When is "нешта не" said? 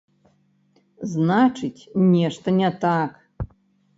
2.15-2.69